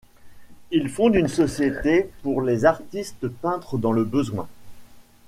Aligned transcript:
Il 0.71 0.89
fonde 0.89 1.13
une 1.13 1.27
société 1.27 2.09
pour 2.23 2.41
les 2.41 2.65
artistes 2.65 3.27
peintres 3.27 3.77
dans 3.77 3.91
le 3.91 4.03
besoin. 4.03 4.47